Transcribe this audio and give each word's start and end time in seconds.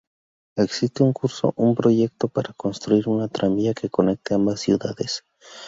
Existe 0.57 1.03
un 1.03 1.13
curso 1.13 1.53
un 1.55 1.75
proyecto 1.75 2.27
para 2.27 2.53
construir 2.53 3.07
un 3.07 3.29
tranvía 3.29 3.75
que 3.75 3.87
conecte 3.91 4.33
ambas 4.33 4.59
ciudades. 4.59 5.23